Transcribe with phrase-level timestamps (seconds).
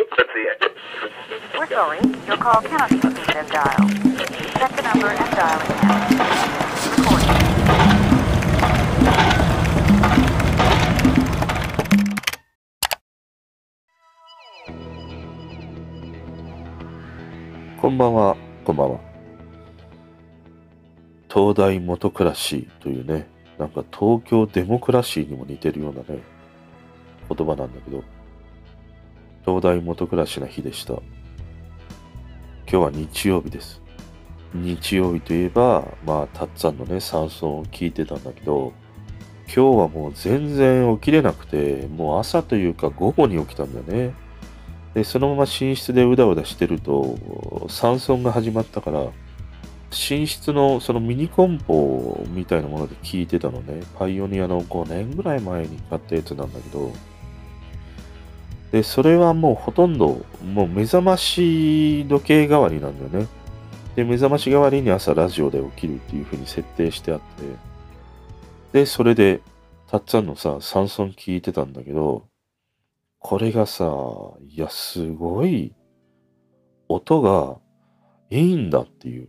[0.00, 3.90] We're sorry, your call cannot be received as dialed.
[4.56, 6.08] Check the number and dial it now.
[6.96, 7.40] Recording.
[17.78, 19.00] こんばんは、こんばんは。
[21.28, 23.26] 東大モトクラシーというね、
[23.58, 26.22] なんか東京デモクラシーにも似てるようなね、
[27.28, 28.02] 言葉なんだけど、
[29.44, 30.94] 東大モトクラシーな日でした。
[30.94, 31.02] 今
[32.66, 33.80] 日は日曜日です。
[34.54, 38.72] 日曜日といえば、まあ、たっつぁんのね、山村を聞いてたんだけど、
[39.46, 44.14] 今日はもう全然起きれなくて、もう朝というか午後に起きたんだよね。
[44.94, 47.16] で、そのまま寝室でうだうだしてると、
[47.68, 49.06] 山村が始まったから、
[49.90, 53.82] 寝室のそのミニコンポみたいなもので聞いてたのね。
[53.98, 56.92] パイオニアの5年ぐらい前に買ったやつなんだけど、
[58.72, 63.28] で、それはもうほとんど、もう目覚まし時計代わりなんだよね。
[63.96, 67.24] で、目覚まし代わりに朝ラジオで起きるっていう風に設定してあって、
[68.72, 69.40] で、それで、
[69.88, 72.28] たっつぁんのさ、山村聞いてたんだけど、
[73.18, 73.92] これがさ、
[74.46, 75.74] いや、すごい、
[76.88, 77.58] 音が
[78.30, 79.28] いいんだっていう。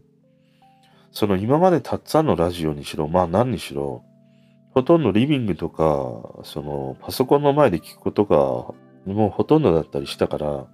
[1.12, 4.04] その今までたっつぁんのラジオにしろ、まあ何にしろ、
[4.74, 8.74] ほとんどリビングとか、そのパソコンの前で聞くことが、
[9.06, 10.66] もうほとんどだったりしたから、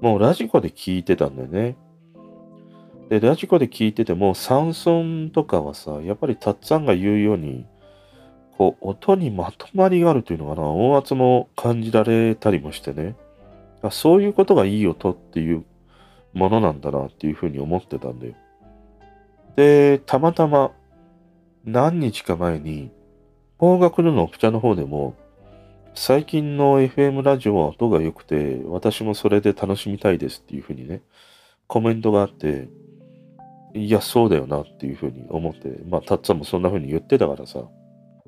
[0.00, 1.76] もうラジコで聞いてたんだよね。
[3.08, 7.66] で、ラジコで聞いてても、サンソンとかはさ、やっぱりたっつぁんが言うように、
[8.58, 13.16] こう、音にまとまりがあるというのかな、音圧も感じられたりもしてね。
[13.90, 15.64] そういうことがいい音っていう
[16.34, 18.34] ものなんだなっていうふうに思ってたんだよ。
[19.56, 20.72] で、たまたま
[21.64, 22.90] 何日か前に、
[23.58, 25.14] 方角ののプチャの方でも、
[26.00, 31.02] 最近の FM ラジオは音が良くて、私もそれで楽しみたいですっていうふうにね、
[31.66, 32.68] コメントがあって、
[33.74, 37.64] いや、そうだよなっていうふうに思って、まあ、たっつぁんもそんなふうに言ってたからさ。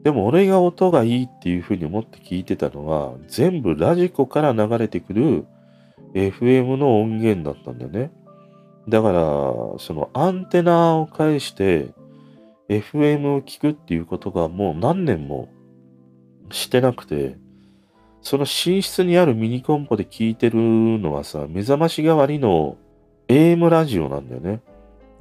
[0.03, 5.47] でも俺が音がいいっていうふうに思って聞いてたのは、全部ラジコから流れてくる
[6.15, 8.11] FM の音源だったんだよね。
[8.89, 9.21] だから、
[9.79, 11.91] そのアンテナを介して
[12.69, 15.49] FM を聞くっていうことがもう何年も
[16.51, 17.39] してなくて、
[18.23, 22.77] その寝室にあるミニコンポで聞いてるのはさ、目覚まし代わりの
[23.29, 24.61] AM ラジオなんだよね。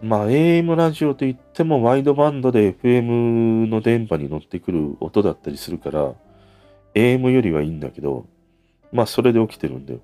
[0.01, 6.13] まあ AM ラジオといってもワイドバンドで FM の電波に乗ってくる音だったりするから、
[6.93, 8.25] AM よりはいいんだけど、
[8.91, 9.99] まあそれで起きてるんだよ。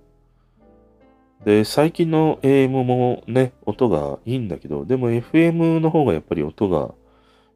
[1.44, 6.94] で、最近の AM もね、音がいいんだけど、でも FM の方がやっぱり音が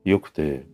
[0.04, 0.66] 良くて、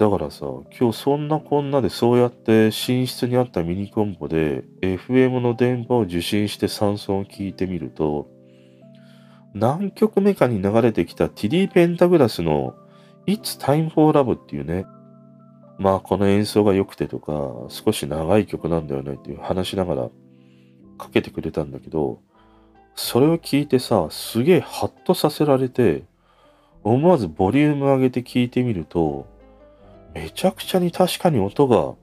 [0.00, 0.46] だからさ、
[0.80, 8.26] 今日そんなこんなでそうやって寝室にあったミニコンポで FM の電波を受信して山村を聞いてみると、
[9.52, 12.74] 何曲目かに流れてきたティディ・ペンタグラスの
[13.26, 14.86] It's Time for Love っていうね、
[15.78, 20.08] まあこの演奏が良くてとか、少し長い曲なんだよねっていう話しながら
[20.96, 22.22] かけてくれたんだけど、
[22.94, 26.04] それを聞いてさ、すげえハッとさせられて、
[26.84, 29.38] 思わずボリューム上げて聞いてみると、
[30.14, 31.94] めちゃくちゃに確かに音が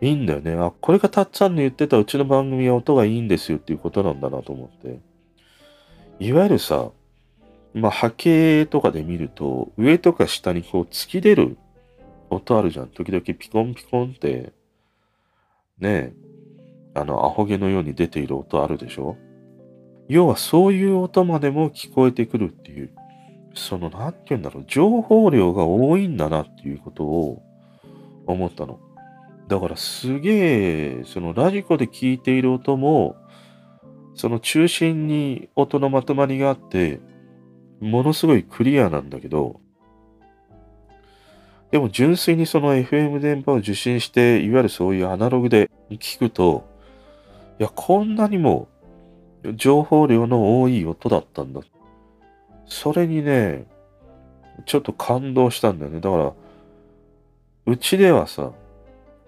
[0.00, 0.52] いいんだよね。
[0.54, 5.00] あ、これがたっつぁんの言ってたうちの番組は音がいいんですよっていうことなんだなと思って。
[6.18, 6.90] いわゆるさ、
[7.74, 11.56] まあ波形とかで見ると、上とか下にこう突き出る
[12.30, 12.88] 音あるじゃん。
[12.88, 14.52] 時々ピコンピコンって、
[15.78, 16.12] ねえ、
[16.94, 19.16] あの、アホ毛のように出ている音あるでしょ？
[20.08, 22.90] 要はそういう音までも聞こえてくるっていう、
[23.60, 27.42] その、なんて言うんだろう、情報量が多いんだなっていうことを
[28.26, 28.78] 思ったの。
[29.48, 33.16] だからすげえ、そのラジコで聞いている音も、
[34.14, 37.00] その中心に音のまとまりがあって、
[37.80, 39.60] ものすごいクリアなんだけど、
[41.70, 46.68] でも純粋にその FM 電波を受信して、いわゆるそういうアナログで聞くと、
[47.58, 48.68] いや、こんなにも
[49.54, 51.60] 情報量の多い音だったんだ。
[52.66, 53.66] それにね、
[54.64, 56.00] ちょっと感動したんだよね。
[56.00, 56.32] だから、
[57.66, 58.52] うちではさ、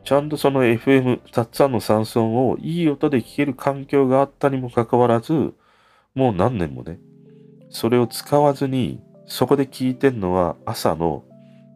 [0.04, 5.52] ちゃんとその FM、たっつぁんの山村をいい音で聞ける環境があったにもかかわらず、
[6.14, 6.98] もう何年もね、
[7.70, 11.24] それを使わずに、そこで聞いてんのは朝の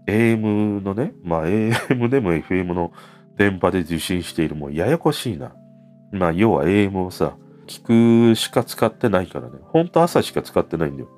[0.07, 2.93] AM のね、まあ AM でも FM の
[3.37, 5.53] 電波で受信している、もうややこしいな。
[6.13, 7.37] まあ要は AM をさ、
[7.67, 9.59] 聞くしか使ってないからね。
[9.63, 11.09] ほんと朝しか使ってないんだよ。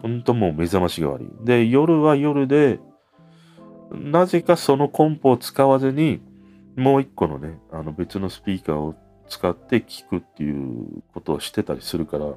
[0.00, 1.28] ほんともう目覚まし代わり。
[1.44, 2.80] で、夜は夜で、
[3.92, 6.20] なぜかそのコンポを使わずに、
[6.76, 8.94] もう一個のね、あの別のスピーカーを
[9.28, 12.34] 使って聞くっていうことをしてたりするから、い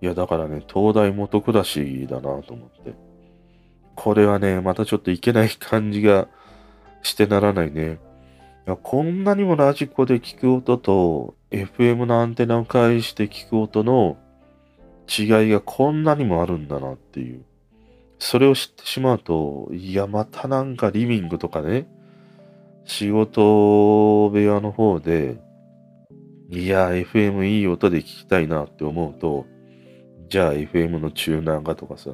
[0.00, 2.94] や、だからね、東大元暮らしだなと思って。
[3.94, 6.28] これはね、またちょっといけない感じが
[7.02, 7.98] してならないね。
[8.66, 14.18] いやこんなにもラジコで聞く音と FM のアンテナを介して聞く音の
[15.08, 17.44] 違いがこんなにもあるんだなっていう。
[18.18, 21.88] それを知ってしまうと、いや、またなんかリビングとかね、
[22.84, 25.40] 仕事部屋の方で、
[26.50, 29.46] いや、FM いい音で聞きたいなって思うと、
[30.28, 32.10] じゃあ FM のチューナーがとかさ、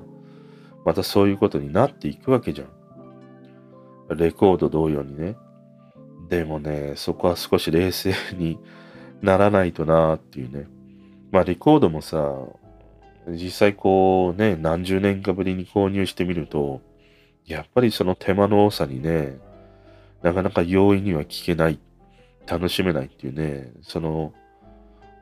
[0.85, 4.17] またそういうことになっていくわけじゃん。
[4.17, 5.37] レコード同様にね。
[6.29, 8.59] でもね、そこは少し冷静に
[9.21, 10.67] ならないとなーっていうね。
[11.31, 12.35] まあレコードもさ、
[13.33, 16.81] 実際こうね、何十年かぶりに購入してみると、
[17.47, 19.39] やっぱりその手間の多さにね、
[20.23, 21.79] なかなか容易には聞けない、
[22.47, 24.33] 楽しめないっていうね、その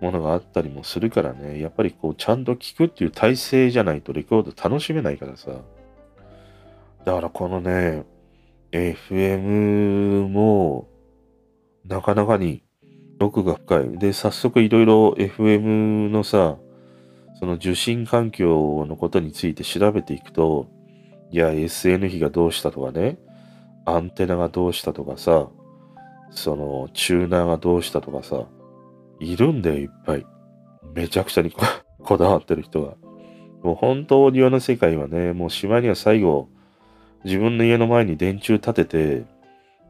[0.01, 5.53] ものがあったりもするからね、やっぱりこうちゃんと聞くっていう体制じゃないとレコード楽しめないからさ。
[7.05, 8.05] だからこのね、
[8.73, 10.89] FM も
[11.85, 12.63] なかなかに
[13.21, 13.99] 奥が深い。
[13.99, 16.57] で、早速いろいろ FM のさ、
[17.39, 20.69] その受信環境のことについて調べていくと、
[21.31, 23.19] いや、SN 比がどうしたとかね、
[23.85, 25.49] アンテナがどうしたとかさ、
[26.31, 28.47] その、チューナーがどうしたとかさ、
[29.21, 30.27] いるんだよ、いっぱい。
[30.95, 31.53] めちゃくちゃに
[31.99, 32.95] こ だわってる人が。
[33.63, 36.49] もう本当、オーディオの世界はね、もう島には最後、
[37.25, 39.25] 自分の家の前に電柱立てて、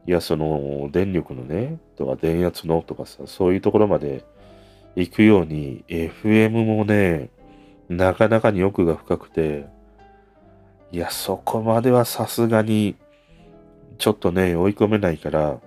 [0.06, 4.24] いや、その、電力のね、とか電圧のとかさ、そういうところまで
[4.94, 7.30] 行くように、FM もね、
[7.88, 9.66] なかなかに奥が深くて、
[10.92, 12.96] いや、そこまではさすがに、
[13.98, 15.58] ちょっとね、追い込めないから、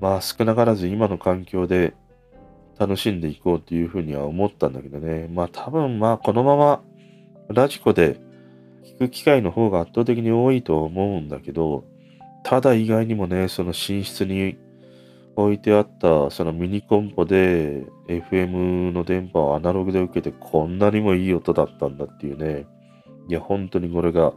[0.00, 1.94] まあ少なからず今の環境で
[2.78, 5.28] 楽しんでいこうっていうふうには思ったんだけどね。
[5.30, 6.82] まあ多分まあこのまま
[7.48, 8.18] ラジコで
[8.84, 11.84] 聞く機会の方が圧倒的に多いと思うんだけど、
[12.42, 14.56] ただ意外にもね、その寝室に
[15.36, 22.66] 置いてあったそのミニコンポで FM の電波をアナログで受けてこんなにもいい音だったんだっていうね。
[23.28, 24.32] いや、本当にこれが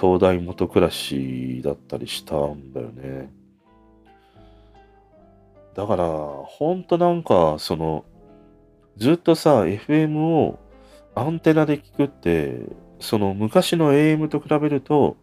[0.00, 3.30] 東大元暮らしだったりしたんだよね。
[5.74, 8.04] だから、ほんとなんか、その、
[8.96, 10.58] ずっとさ、FM を
[11.14, 12.60] アンテナで聞くって、
[13.00, 15.16] その昔の AM と比べると、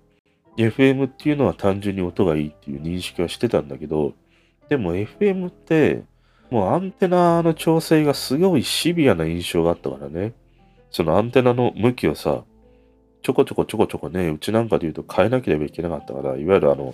[0.57, 4.13] FM っていうのは単純に音がいいっていう認識はしてたんだけど、
[4.69, 6.03] でも FM って、
[6.49, 10.33] もうアンテナの調整がすごいシビアな印象があったからね。
[10.91, 12.43] そのアンテナの向きをさ、
[13.21, 16.93] ちょこちょこちょこちょこね、うちなんかで言うと変えなければいけなかったから、いわゆるあの、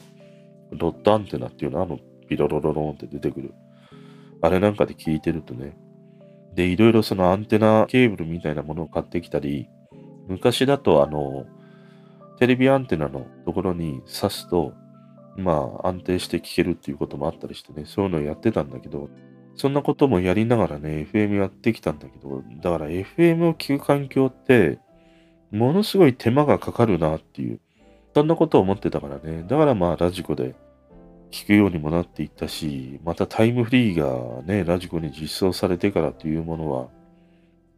[0.71, 3.53] ロットアンテナっていうのはあの、ビロロロロンって出てくる。
[4.41, 5.77] あれなんかで聞いてるとね。
[6.53, 9.69] で、いろいろそのアンテナケーブルみたいなものを買ってきたり、
[10.27, 11.45] 昔だとあの、
[12.39, 14.73] テレビアンテナのところに挿すと、
[15.35, 19.09] まあ安定して聞けるっていうこともあったりしてね、そういうのをやってたんだけど、
[19.55, 24.79] そんなこともやりながらね、FM やってきたんだけど、だから FM を聞く環境って、
[25.51, 27.59] ものすごい手間がかかるなっていう、
[28.13, 29.43] そんなことを思ってたからね。
[29.47, 30.55] だからまあラジコで
[31.31, 36.87] 聞くようにもなっていったし、またタイムフリーがね、ラジコに実装されてからというものは、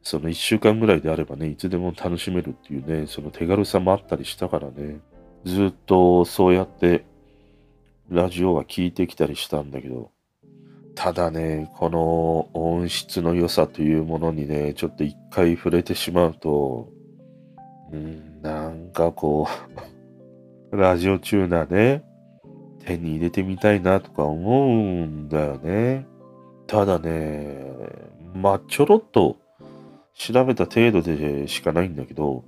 [0.04, 5.00] その1週間ぐらいであればね、いつでも楽しめるっていうね、その手軽さもあったりしたからね、
[5.44, 7.06] ずっとそうやって
[8.10, 10.12] ラジオは聞いてきたりしたんだけど、
[10.96, 16.90] ただね、この音質の良さというものにね、ちょっと一回触れてしまうと、
[17.92, 19.48] うん、なんかこ
[20.72, 22.04] う ラジオチューナーね、
[22.80, 26.08] 手に入れてみたいなとか思うんだよね。
[26.66, 27.58] ただね、
[28.34, 29.36] まあちょろっと
[30.14, 32.46] 調べた程度でしかないんだけど、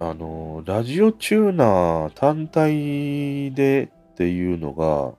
[0.00, 5.14] あの、ラジオチューナー単体でっていうのが、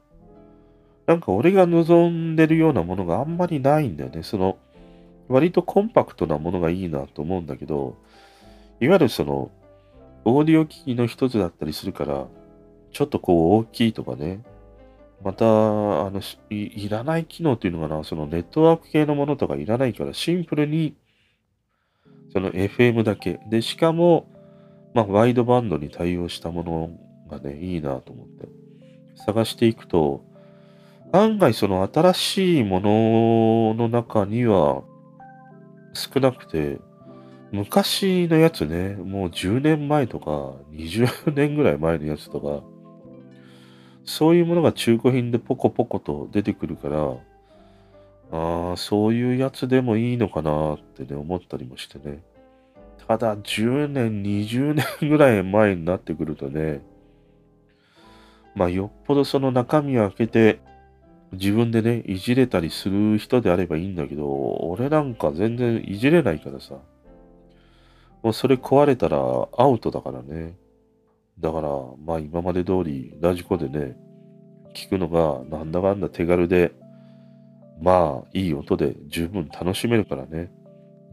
[1.07, 4.23] なんか俺が望んでるようなものがあんまりないんだよね。
[4.23, 4.57] その、
[5.29, 7.95] 割とコンパクトなものがいいなと思うんだけど、
[8.81, 9.51] いわゆるその、
[10.25, 12.27] オーディオ機器の一つだったりするから、
[12.91, 14.43] ちょっとこう大きいとかね、
[15.23, 20.97] また、あのい、らない機能っていうのかな、そのネットワーク系のものとかいらないから、シンプルに、
[22.33, 23.39] その FM だけ。
[23.49, 24.27] で、しかも、
[24.93, 26.89] まあ、ワイドバンドに対応したもの
[27.29, 28.58] がね、いいなと思って。
[29.25, 30.23] 探していくと、
[31.11, 34.83] 案外その新しいものの中には
[35.93, 36.79] 少なくて、
[37.51, 42.63] 昔のやつね、もう10年前とか20年ぐらい前のやつとか、
[44.05, 47.15] そういうものが中古品でポコポコと出てくるから、
[48.31, 52.23] ああ、そういうやつでもいいのかなってね、思ったりもしてね。
[53.07, 56.81] ただ、10年、20年ぐらい前になってくるとね、
[58.59, 60.59] まあ、よっぽどその中身を開けて、
[61.31, 64.27] 自分でね、いじれたりする人であればいいんだけど、
[64.67, 66.75] 俺なんか全然いじれないからさ。
[68.21, 69.17] もうそれ壊れたら
[69.57, 70.57] アウトだからね。
[71.39, 71.69] だから、
[72.05, 73.95] まあ今まで通りラジコでね、
[74.73, 76.73] 聞くのがなんだかんだ手軽で、
[77.81, 80.51] まあいい音で十分楽しめるからね、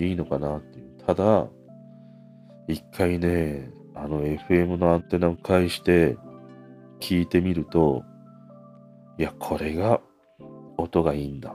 [0.01, 0.87] いいのかなっていう。
[1.07, 1.47] ただ、
[2.67, 6.17] 一回ね、あの FM のアンテナを介して
[7.01, 8.05] 聞いてみると、
[9.19, 10.01] いや、これが
[10.77, 11.55] 音がいいんだ。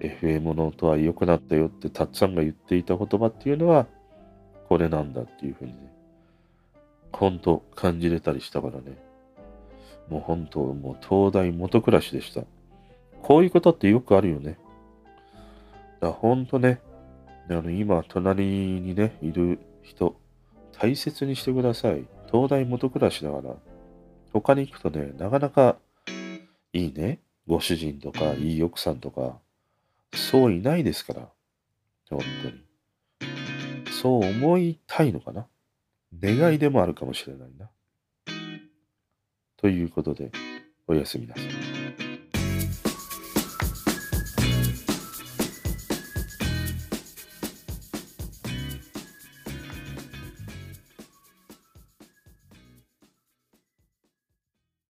[0.00, 3.86] FM の音は良くなったよってたっちゃんが言っていた言葉っていうのは、
[4.68, 5.92] これなんだっていうふうにね、
[7.12, 8.96] ほんと感じれたりしたからね。
[10.08, 12.42] もう本当、もう東大元暮らしでした。
[13.22, 14.58] こういうことってよくあるよね。
[16.00, 16.80] だからほんとね、
[17.48, 18.44] あの今、隣
[18.80, 20.16] にね、いる人、
[20.72, 22.06] 大切にしてください。
[22.32, 23.54] 東大元暮らしだから。
[24.32, 25.76] 他に行くとね、なかなか
[26.72, 29.38] いいね、ご主人とか、いい奥さんとか、
[30.14, 31.28] そういないですから。
[32.08, 32.64] 本当に。
[33.90, 35.46] そう思いたいのかな
[36.20, 37.70] 願いでもあるかもしれないな。
[39.56, 40.32] ということで、
[40.86, 41.69] おやすみなさい。